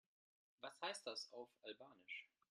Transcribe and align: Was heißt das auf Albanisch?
Was 0.61 0.81
heißt 0.81 1.05
das 1.05 1.31
auf 1.31 1.47
Albanisch? 1.61 2.27